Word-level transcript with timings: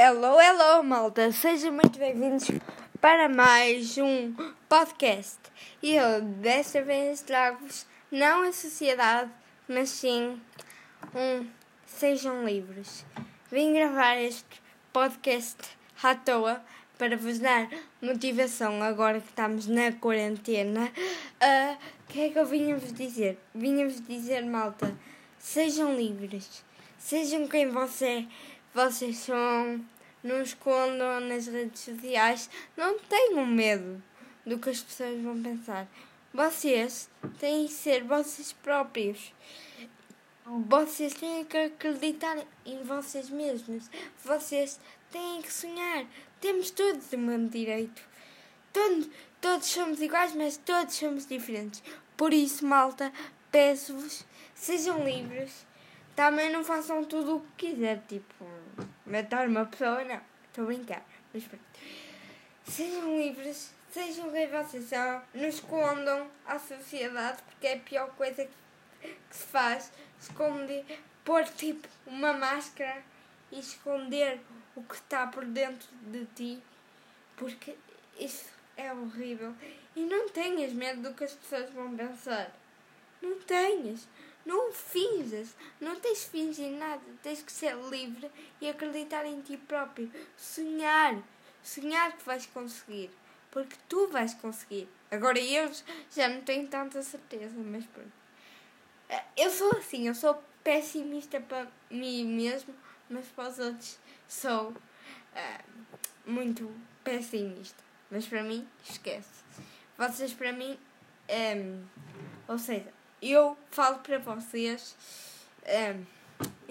Hello, 0.00 0.38
hello, 0.40 0.84
malta! 0.84 1.32
Sejam 1.32 1.72
muito 1.72 1.98
bem-vindos 1.98 2.48
para 3.00 3.28
mais 3.28 3.98
um 3.98 4.32
podcast. 4.68 5.40
E 5.82 5.96
eu, 5.96 6.22
desta 6.22 6.80
vez, 6.80 7.20
trago-vos 7.20 7.84
não 8.08 8.44
a 8.44 8.52
sociedade, 8.52 9.28
mas 9.66 9.88
sim 9.88 10.40
um 11.12 11.44
Sejam 11.84 12.44
Livres. 12.44 13.04
Vim 13.50 13.72
gravar 13.72 14.14
este 14.18 14.62
podcast 14.92 15.56
à 16.00 16.14
toa 16.14 16.62
para 16.96 17.16
vos 17.16 17.40
dar 17.40 17.68
motivação 18.00 18.80
agora 18.80 19.20
que 19.20 19.30
estamos 19.30 19.66
na 19.66 19.90
quarentena. 19.90 20.92
O 20.92 21.74
uh, 21.74 21.78
que 22.06 22.20
é 22.20 22.28
que 22.28 22.38
eu 22.38 22.46
vinha-vos 22.46 22.92
dizer? 22.92 23.36
Vinha-vos 23.52 24.00
dizer, 24.06 24.46
malta, 24.46 24.96
sejam 25.40 25.96
livres. 25.96 26.62
Sejam 26.96 27.48
quem 27.48 27.68
você 27.68 28.26
vocês 28.74 29.16
são, 29.18 29.84
não 30.22 30.42
escondam 30.42 31.20
nas 31.20 31.46
redes 31.46 31.80
sociais, 31.80 32.50
não 32.76 32.98
tenham 32.98 33.46
medo 33.46 34.02
do 34.44 34.58
que 34.58 34.70
as 34.70 34.80
pessoas 34.80 35.20
vão 35.20 35.42
pensar. 35.42 35.86
Vocês 36.32 37.08
têm 37.38 37.66
que 37.66 37.72
ser 37.72 38.04
vocês 38.04 38.52
próprios. 38.52 39.32
Vocês 40.44 41.14
têm 41.14 41.44
que 41.44 41.56
acreditar 41.56 42.38
em 42.64 42.82
vocês 42.82 43.28
mesmos. 43.30 43.90
Vocês 44.24 44.78
têm 45.10 45.42
que 45.42 45.52
sonhar. 45.52 46.06
Temos 46.40 46.70
todos 46.70 47.12
o 47.12 47.18
mesmo 47.18 47.48
direito. 47.48 48.02
Todos, 48.72 49.08
todos 49.40 49.66
somos 49.66 50.00
iguais, 50.00 50.34
mas 50.34 50.56
todos 50.56 50.94
somos 50.94 51.26
diferentes. 51.26 51.82
Por 52.16 52.32
isso, 52.32 52.66
malta, 52.66 53.12
peço-vos, 53.50 54.24
sejam 54.54 55.04
livres 55.04 55.66
também 56.18 56.50
não 56.50 56.64
façam 56.64 57.04
tudo 57.04 57.36
o 57.36 57.40
que 57.56 57.68
quiser, 57.68 58.02
tipo, 58.08 58.44
matar 59.06 59.46
uma 59.46 59.64
pessoa, 59.64 60.02
não. 60.02 60.20
Estou 60.48 60.64
a 60.64 60.66
brincar. 60.66 61.06
Mas 61.32 61.44
pronto. 61.44 61.62
Sejam 62.64 63.16
livres, 63.16 63.72
sejam 63.88 64.28
quem 64.32 64.48
vocês 64.48 64.86
são, 64.86 65.22
não 65.32 65.46
escondam 65.46 66.28
a 66.44 66.58
sociedade, 66.58 67.40
porque 67.44 67.68
é 67.68 67.74
a 67.74 67.78
pior 67.78 68.10
coisa 68.16 68.44
que, 68.44 69.08
que 69.08 69.36
se 69.36 69.44
faz. 69.44 69.92
Esconder, 70.20 70.84
pôr 71.24 71.44
tipo 71.44 71.86
uma 72.04 72.32
máscara 72.32 73.00
e 73.52 73.60
esconder 73.60 74.40
o 74.74 74.82
que 74.82 74.96
está 74.96 75.28
por 75.28 75.44
dentro 75.44 75.86
de 76.02 76.26
ti, 76.34 76.60
porque 77.36 77.76
isso 78.18 78.50
é 78.76 78.92
horrível. 78.92 79.54
E 79.94 80.04
não 80.04 80.28
tenhas 80.30 80.72
medo 80.72 81.00
do 81.00 81.14
que 81.14 81.22
as 81.22 81.34
pessoas 81.34 81.70
vão 81.70 81.96
pensar. 81.96 82.50
Não 83.22 83.38
tenhas. 83.38 84.08
Não 84.48 84.72
finjas, 84.72 85.54
não 85.78 86.00
tens 86.00 86.20
de 86.20 86.30
fingir 86.30 86.70
nada, 86.70 87.02
tens 87.22 87.42
que 87.42 87.52
ser 87.52 87.76
livre 87.90 88.30
e 88.62 88.66
acreditar 88.70 89.26
em 89.26 89.42
ti 89.42 89.58
próprio. 89.58 90.10
Sonhar, 90.38 91.22
sonhar 91.62 92.16
que 92.16 92.24
vais 92.24 92.46
conseguir, 92.46 93.10
porque 93.50 93.76
tu 93.90 94.08
vais 94.08 94.32
conseguir. 94.32 94.88
Agora 95.10 95.38
eu 95.38 95.70
já 96.16 96.30
não 96.30 96.40
tenho 96.40 96.66
tanta 96.66 97.02
certeza, 97.02 97.52
mas 97.58 97.84
pronto. 97.84 98.10
Eh, 99.10 99.22
eu 99.36 99.50
sou 99.50 99.70
assim, 99.76 100.08
eu 100.08 100.14
sou 100.14 100.42
pessimista 100.64 101.38
para 101.42 101.68
mim 101.90 102.24
mesmo, 102.24 102.74
mas 103.10 103.26
para 103.26 103.50
os 103.50 103.58
outros 103.58 103.98
sou 104.26 104.70
uh, 104.70 105.64
muito 106.24 106.74
pessimista. 107.04 107.84
Mas 108.10 108.26
para 108.26 108.42
mim, 108.42 108.66
esquece. 108.82 109.44
Vocês 109.98 110.32
para 110.32 110.54
mim, 110.54 110.72
um, 110.72 110.78
eh, 111.28 111.82
ou 112.48 112.58
seja, 112.58 112.96
eu 113.20 113.56
falo 113.70 113.98
para 113.98 114.18
vocês, 114.18 114.96
um, 115.66 116.04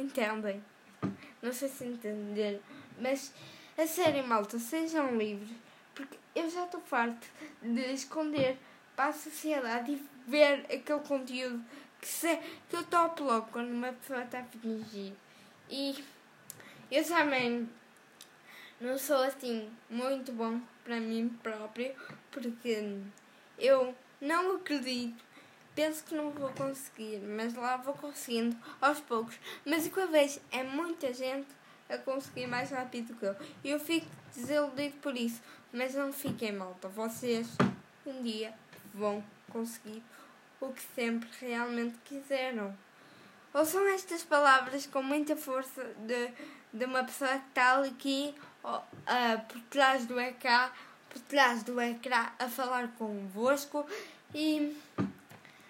entendem? 0.01 0.63
Não 1.41 1.53
sei 1.53 1.69
se 1.69 1.85
entenderam, 1.85 2.59
mas 2.99 3.33
a 3.77 3.85
sério, 3.85 4.25
malta, 4.25 4.57
sejam 4.57 5.17
livres, 5.17 5.55
porque 5.93 6.17
eu 6.35 6.49
já 6.49 6.65
estou 6.65 6.81
farto 6.81 7.27
de 7.61 7.93
esconder 7.93 8.57
para 8.95 9.09
a 9.09 9.13
sociedade 9.13 9.91
e 9.91 10.07
ver 10.27 10.65
aquele 10.65 10.99
conteúdo 11.01 11.63
que, 12.01 12.07
se, 12.07 12.37
que 12.69 12.75
eu 12.75 12.83
topo 12.83 13.23
logo 13.23 13.47
quando 13.51 13.71
uma 13.71 13.93
pessoa 13.93 14.23
está 14.23 14.39
a 14.39 14.43
fingir. 14.43 15.13
E 15.69 16.03
eu 16.89 17.05
também 17.05 17.69
não 18.79 18.97
sou 18.97 19.17
assim 19.17 19.69
muito 19.89 20.31
bom 20.31 20.61
para 20.83 20.99
mim 20.99 21.29
próprio, 21.43 21.93
porque 22.31 22.99
eu 23.59 23.93
não 24.21 24.55
acredito 24.55 25.26
penso 25.77 26.03
que 26.03 26.15
não 26.15 26.31
vou 26.31 26.49
conseguir, 26.53 27.19
mas 27.19 27.53
lá 27.53 27.77
vou 27.77 27.93
conseguindo 27.93 28.57
aos 28.81 28.99
poucos. 28.99 29.39
Mas 29.63 29.85
o 29.85 29.91
que 29.91 29.99
eu 29.99 30.07
vejo 30.07 30.39
é 30.51 30.63
muita 30.63 31.13
gente 31.13 31.45
a 31.87 31.99
conseguir 31.99 32.47
mais 32.47 32.71
rápido 32.71 33.15
que 33.15 33.23
eu. 33.23 33.35
E 33.63 33.69
eu 33.69 33.79
fico 33.79 34.07
desiludido 34.35 34.97
por 34.97 35.15
isso. 35.15 35.39
Mas 35.71 35.93
não 35.93 36.11
fiquem 36.11 36.51
malta. 36.51 36.87
Vocês 36.87 37.47
um 38.07 38.23
dia 38.23 38.55
vão 38.91 39.23
conseguir 39.51 40.01
o 40.59 40.73
que 40.73 40.81
sempre 40.95 41.29
realmente 41.39 41.95
quiseram. 42.05 42.75
Ouçam 43.53 43.87
estas 43.89 44.23
palavras 44.23 44.87
com 44.87 45.03
muita 45.03 45.35
força 45.35 45.83
de, 45.99 46.31
de 46.73 46.85
uma 46.85 47.03
pessoa 47.03 47.29
que 47.29 47.49
está 47.49 47.79
aqui 47.83 48.33
uh, 48.63 49.45
por 49.47 49.61
trás 49.69 50.07
do 50.07 50.19
ecrã, 50.19 50.71
por 51.07 51.19
trás 51.21 51.61
do 51.61 51.79
ecrã 51.79 52.31
a 52.39 52.49
falar 52.49 52.87
convosco 52.97 53.85
e 54.33 54.75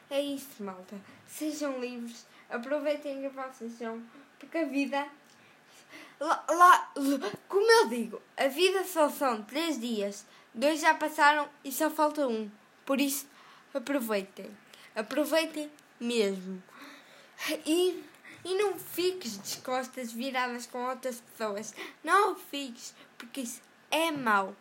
é 0.10 0.22
isso, 0.22 0.64
malta. 0.64 1.00
Sejam 1.28 1.80
livres, 1.80 2.26
aproveitem 2.50 3.26
a 3.26 3.30
vossa 3.30 3.70
são, 3.70 4.02
porque 4.40 4.58
a 4.58 4.66
vida. 4.66 5.08
Lá, 6.20 6.46
lá, 6.50 6.94
como 7.48 7.72
eu 7.72 7.90
digo, 7.90 8.22
a 8.36 8.48
vida 8.48 8.84
só 8.84 9.10
são 9.10 9.44
três 9.44 9.80
dias, 9.80 10.26
dois 10.54 10.80
já 10.80 10.94
passaram 10.94 11.48
e 11.64 11.72
só 11.72 11.90
falta 11.90 12.28
um. 12.28 12.50
Por 12.86 13.00
isso, 13.00 13.28
aproveitem. 13.74 14.50
Aproveitem 14.96 15.70
mesmo. 16.00 16.62
E, 17.66 18.04
e 18.44 18.56
não 18.56 18.80
fiques 18.80 19.40
de 19.40 19.58
costas 19.62 20.12
viradas 20.12 20.66
com 20.66 20.84
outras 20.86 21.22
pessoas. 21.22 21.76
Não 22.04 22.36
fiques, 22.36 22.96
porque 23.18 23.42
isso 23.42 23.62
é 23.92 24.12
mau. 24.12 24.56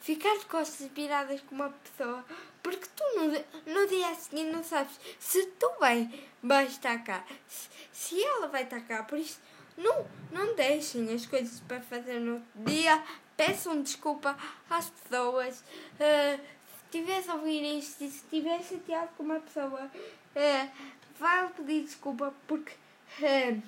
Ficar 0.00 0.38
de 0.38 0.46
costas 0.46 0.88
viradas 0.94 1.40
com 1.42 1.54
uma 1.54 1.70
pessoa 1.70 2.24
porque 2.62 2.86
tu 2.94 3.04
no, 3.16 3.72
no 3.74 3.86
dia 3.86 4.14
seguinte 4.14 4.52
não 4.52 4.62
sabes 4.62 4.98
se 5.18 5.46
tu 5.46 5.70
vai, 5.78 6.08
vais 6.42 6.72
estar 6.72 7.02
cá, 7.02 7.24
se, 7.46 7.68
se 7.92 8.22
ela 8.22 8.48
vai 8.48 8.64
estar 8.64 8.80
cá. 8.80 9.02
Por 9.02 9.18
isso, 9.18 9.40
não, 9.76 10.06
não 10.30 10.54
deixem 10.54 11.12
as 11.12 11.26
coisas 11.26 11.60
para 11.60 11.80
fazer 11.80 12.20
no 12.20 12.42
dia. 12.54 13.02
Peçam 13.36 13.82
desculpa 13.82 14.36
às 14.68 14.90
pessoas. 14.90 15.60
Uh, 15.60 16.38
se 16.38 16.98
tivesse 16.98 17.30
a 17.30 17.34
ouvir 17.34 17.78
isto 17.78 18.04
e 18.04 18.10
se 18.10 18.22
tivesse 18.28 18.74
chateado 18.74 19.08
com 19.16 19.22
uma 19.22 19.40
pessoa, 19.40 19.84
uh, 19.84 20.70
vai 21.18 21.48
pedir 21.48 21.84
desculpa 21.84 22.34
porque 22.46 22.72
uh, 22.72 23.62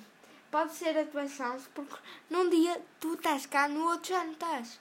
pode 0.51 0.73
ser 0.73 0.97
a 0.97 1.05
tua 1.05 1.27
chance. 1.27 1.67
Porque 1.73 1.95
num 2.29 2.49
dia 2.49 2.79
tu 2.99 3.15
estás 3.15 3.47
cá, 3.47 3.67
no 3.67 3.87
outro 3.87 4.09
já 4.09 4.23
não 4.23 4.33
estás. 4.33 4.79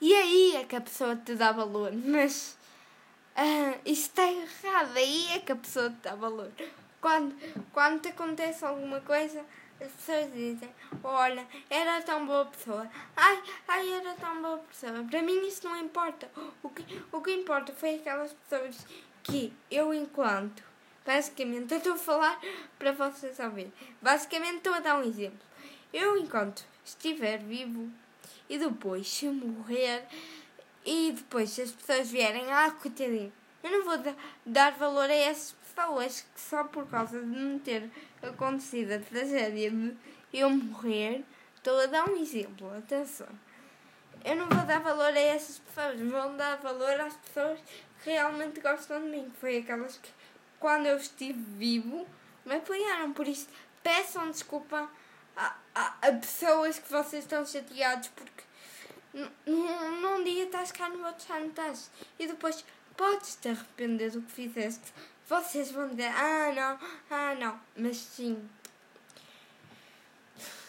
E 0.00 0.14
aí 0.14 0.56
é 0.56 0.64
que 0.64 0.76
a 0.76 0.80
pessoa 0.80 1.16
te 1.16 1.34
dá 1.34 1.52
valor. 1.52 1.92
Mas 1.92 2.56
ah, 3.36 3.78
isso 3.84 4.08
está 4.08 4.30
errado, 4.30 4.96
aí 4.96 5.32
é 5.32 5.38
que 5.40 5.52
a 5.52 5.56
pessoa 5.56 5.90
dá 6.02 6.14
valor. 6.14 6.50
Quando, 7.00 7.34
quando 7.72 8.00
te 8.00 8.08
acontece 8.08 8.64
alguma 8.64 9.00
coisa, 9.00 9.44
as 9.80 9.90
pessoas 9.92 10.32
dizem, 10.32 10.70
olha, 11.02 11.46
era 11.68 12.00
tão 12.02 12.24
boa 12.26 12.46
pessoa. 12.46 12.88
Ai, 13.16 13.42
ai, 13.66 13.92
era 13.92 14.14
tão 14.14 14.40
boa 14.40 14.58
pessoa. 14.58 15.04
Para 15.10 15.22
mim 15.22 15.46
isso 15.46 15.68
não 15.68 15.76
importa. 15.78 16.30
O 16.62 16.70
que, 16.70 17.02
o 17.10 17.20
que 17.20 17.32
importa 17.32 17.72
foi 17.72 17.96
aquelas 17.96 18.32
pessoas 18.32 18.86
que 19.22 19.52
eu 19.70 19.92
enquanto, 19.92 20.62
basicamente, 21.04 21.72
eu 21.72 21.78
estou 21.78 21.94
a 21.94 21.98
falar 21.98 22.40
para 22.78 22.92
vocês 22.92 23.38
ouvir. 23.40 23.72
Basicamente 24.00 24.58
estou 24.58 24.74
a 24.74 24.80
dar 24.80 24.98
um 24.98 25.02
exemplo. 25.02 25.40
Eu 25.92 26.16
enquanto 26.16 26.64
estiver 26.84 27.38
vivo 27.38 27.90
e 28.48 28.58
depois 28.58 29.08
se 29.08 29.26
morrer 29.26 30.06
e 30.84 31.12
depois, 31.12 31.50
se 31.50 31.62
as 31.62 31.70
pessoas 31.70 32.10
vierem, 32.10 32.52
ah, 32.52 32.70
coitadinho, 32.70 33.32
eu 33.62 33.70
não 33.70 33.84
vou 33.84 34.14
dar 34.44 34.72
valor 34.72 35.08
a 35.08 35.14
essas 35.14 35.52
pessoas 35.52 36.20
que 36.20 36.40
só 36.40 36.64
por 36.64 36.86
causa 36.86 37.18
de 37.18 37.26
me 37.26 37.58
ter 37.60 37.90
acontecido 38.22 38.92
a 38.92 38.98
tragédia 38.98 39.70
de 39.70 39.96
eu 40.32 40.50
morrer, 40.50 41.24
estou 41.56 41.80
a 41.80 41.86
dar 41.86 42.08
um 42.08 42.16
exemplo, 42.16 42.70
atenção. 42.76 43.28
Eu 44.22 44.36
não 44.36 44.48
vou 44.48 44.64
dar 44.66 44.80
valor 44.80 45.12
a 45.12 45.18
essas 45.18 45.58
pessoas, 45.58 46.00
vou 46.00 46.36
dar 46.36 46.56
valor 46.56 47.00
às 47.00 47.14
pessoas 47.16 47.58
que 48.02 48.10
realmente 48.10 48.60
gostam 48.60 49.00
de 49.00 49.08
mim, 49.08 49.30
que 49.30 49.40
foi 49.40 49.58
aquelas 49.58 49.96
que, 49.96 50.10
quando 50.60 50.86
eu 50.86 50.96
estive 50.98 51.38
vivo, 51.56 52.06
me 52.44 52.56
apoiaram. 52.56 53.12
Por 53.12 53.26
isso, 53.26 53.48
peçam 53.82 54.30
desculpa 54.30 54.90
a, 55.36 55.56
a, 55.74 55.94
a 56.02 56.12
pessoas 56.12 56.78
que 56.78 56.90
vocês 56.90 57.24
estão 57.24 57.44
chateados 57.46 58.08
porque 58.08 58.44
num, 59.14 60.00
num 60.00 60.24
dia 60.24 60.44
estás 60.44 60.72
cá, 60.72 60.88
no 60.88 61.04
outro 61.06 61.26
já 61.26 61.38
não 61.38 61.48
estás. 61.48 61.90
E 62.18 62.26
depois 62.26 62.64
podes 62.96 63.36
te 63.36 63.48
arrepender 63.48 64.10
do 64.10 64.22
que 64.22 64.32
fizeste. 64.32 64.92
Vocês 65.28 65.70
vão 65.70 65.88
dizer, 65.88 66.12
ah 66.14 66.52
não, 66.54 66.78
ah 67.10 67.34
não. 67.34 67.60
Mas 67.76 67.96
sim, 67.96 68.48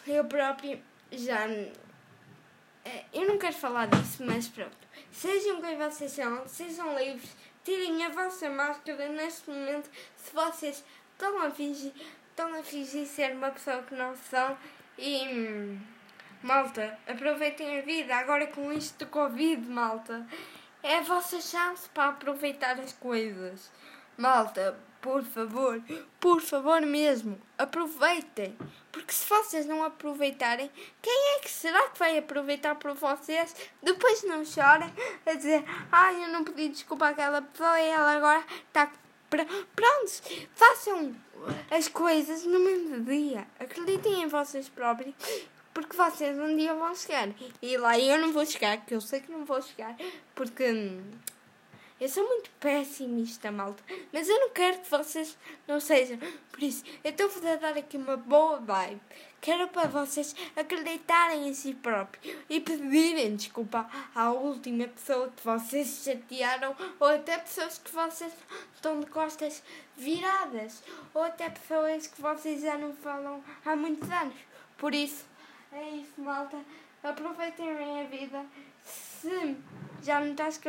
eu 0.07 0.23
próprio 0.25 0.81
já 1.11 1.47
eh, 2.85 3.03
eu 3.13 3.27
não 3.27 3.37
quero 3.37 3.55
falar 3.55 3.87
disso, 3.87 4.23
mas 4.23 4.47
pronto. 4.47 4.77
Sejam 5.11 5.61
quem 5.61 5.77
vocês 5.77 6.11
são, 6.11 6.47
sejam 6.47 6.97
livres, 6.97 7.35
tirem 7.63 8.05
a 8.05 8.09
vossa 8.09 8.49
máscara 8.49 9.09
neste 9.09 9.49
momento 9.49 9.89
se 10.15 10.33
vocês 10.33 10.83
estão 11.11 11.41
a 11.41 11.49
fingir, 11.49 11.91
estão 12.29 12.53
a 12.53 12.61
fingir 12.61 13.07
ser 13.07 13.35
uma 13.35 13.49
pessoa 13.49 13.81
que 13.81 13.95
não 13.95 14.15
são 14.15 14.55
e 14.97 15.27
hum, 15.27 15.79
malta, 16.45 16.95
aproveitem 17.07 17.79
a 17.79 17.81
vida 17.81 18.15
agora 18.15 18.45
com 18.45 18.71
isto 18.71 19.03
do 19.03 19.09
Covid, 19.09 19.67
malta. 19.67 20.25
É 20.83 20.99
a 20.99 21.01
vossa 21.01 21.41
chance 21.41 21.89
para 21.89 22.09
aproveitar 22.09 22.79
as 22.79 22.93
coisas. 22.93 23.71
Malta, 24.15 24.77
por 25.01 25.23
favor, 25.23 25.81
por 26.19 26.39
favor 26.39 26.81
mesmo, 26.81 27.41
aproveitem. 27.57 28.55
Porque 28.91 29.11
se 29.11 29.27
vocês 29.27 29.65
não 29.65 29.83
aproveitarem, 29.83 30.69
quem 31.01 31.35
é 31.35 31.39
que 31.39 31.49
será 31.49 31.89
que 31.89 31.97
vai 31.97 32.15
aproveitar 32.15 32.75
por 32.75 32.93
vocês? 32.93 33.55
Depois 33.81 34.23
não 34.23 34.45
chorem 34.45 34.93
a 35.25 35.33
dizer, 35.33 35.65
ai, 35.91 36.25
eu 36.25 36.27
não 36.27 36.43
pedi 36.43 36.69
desculpa 36.69 37.09
àquela 37.09 37.41
pessoa 37.41 37.81
e 37.81 37.87
ela 37.89 38.17
agora 38.17 38.45
está. 38.67 38.91
Prontos, 39.75 40.21
façam 40.53 41.15
as 41.71 41.87
coisas 41.87 42.45
no 42.45 42.59
mesmo 42.59 43.03
dia. 43.03 43.47
Acreditem 43.59 44.21
em 44.21 44.27
vocês 44.27 44.69
próprios 44.69 45.15
porque 45.75 45.97
vocês 45.97 46.39
um 46.39 46.55
dia 46.55 46.73
vão 46.73 46.95
chegar. 46.95 47.29
E 47.61 47.77
lá 47.77 47.99
eu 47.99 48.17
não 48.17 48.31
vou 48.31 48.45
chegar, 48.45 48.77
que 48.77 48.95
eu 48.95 49.01
sei 49.01 49.19
que 49.19 49.29
não 49.29 49.43
vou 49.43 49.61
chegar, 49.61 49.93
porque 50.33 50.71
hum, 50.71 51.03
eu 51.99 52.07
sou 52.07 52.25
muito 52.25 52.49
pessimista, 52.61 53.51
malta. 53.51 53.83
Mas 54.13 54.29
eu 54.29 54.39
não 54.39 54.49
quero 54.51 54.79
que 54.79 54.89
vocês 54.89 55.37
não 55.67 55.81
sejam. 55.81 56.17
Por 56.49 56.63
isso, 56.63 56.85
eu 57.03 57.11
estou-vos 57.11 57.45
a 57.45 57.57
dar 57.57 57.77
aqui 57.77 57.97
uma 57.97 58.15
boa 58.15 58.57
vibe. 58.61 59.01
Quero 59.41 59.67
para 59.67 59.89
vocês 59.89 60.33
acreditarem 60.55 61.49
em 61.49 61.53
si 61.53 61.73
próprios 61.73 62.35
e 62.49 62.61
pedirem 62.61 63.35
desculpa 63.35 63.85
à 64.15 64.31
última 64.31 64.87
pessoa 64.87 65.31
que 65.35 65.43
vocês 65.43 66.03
chatearam 66.05 66.73
ou 67.01 67.07
até 67.07 67.37
pessoas 67.37 67.77
que 67.77 67.91
vocês 67.91 68.31
estão 68.73 69.01
de 69.01 69.07
costas 69.07 69.61
viradas 69.97 70.81
ou 71.13 71.21
até 71.21 71.49
pessoas 71.49 72.07
que 72.07 72.21
vocês 72.21 72.61
já 72.61 72.77
não 72.77 72.93
falam 72.93 73.43
há 73.65 73.75
muitos 73.75 74.09
anos. 74.09 74.35
Por 74.77 74.95
isso, 74.95 75.25
é 75.75 75.89
isso, 75.97 76.21
malta. 76.21 76.57
Aproveitem 77.03 77.69
a 78.01 78.03
vida. 78.05 78.45
Se 78.83 79.55
já 80.01 80.19
não 80.19 80.31
estás 80.31 80.59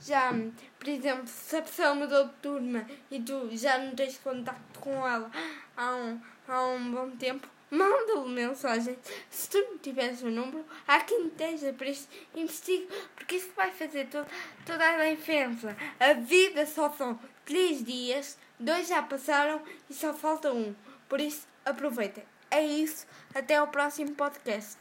já, 0.00 0.32
por 0.78 0.88
exemplo, 0.88 1.26
se 1.26 1.56
a 1.56 1.62
pessoa 1.62 1.94
mudou 1.94 2.28
de 2.28 2.34
turma 2.34 2.86
e 3.10 3.20
tu 3.20 3.48
já 3.52 3.78
não 3.78 3.94
tens 3.94 4.18
contato 4.18 4.78
com 4.78 5.06
ela 5.06 5.30
há 5.76 5.96
um, 5.96 6.20
há 6.46 6.66
um 6.66 6.92
bom 6.92 7.10
tempo, 7.16 7.48
manda-lhe 7.70 8.28
mensagem. 8.28 8.96
Se 9.30 9.50
tu 9.50 9.58
não 9.58 9.78
tiveres 9.78 10.22
o 10.22 10.30
número, 10.30 10.64
há 10.86 11.00
quem 11.00 11.26
esteja, 11.26 11.72
por 11.72 11.86
isso 11.86 12.08
investiga, 12.34 12.86
porque 13.16 13.36
isso 13.36 13.50
vai 13.56 13.72
fazer 13.72 14.06
todo, 14.06 14.28
toda 14.64 14.88
a 14.88 15.10
diferença. 15.10 15.76
A 15.98 16.12
vida 16.12 16.64
só 16.66 16.90
são 16.92 17.18
três 17.44 17.84
dias, 17.84 18.38
dois 18.58 18.88
já 18.88 19.02
passaram 19.02 19.60
e 19.90 19.94
só 19.94 20.14
falta 20.14 20.52
um. 20.52 20.74
Por 21.08 21.20
isso, 21.20 21.46
aproveitem. 21.64 22.24
É 22.50 22.64
isso. 22.64 23.06
Até 23.34 23.56
ao 23.56 23.68
próximo 23.68 24.12
podcast. 24.14 24.76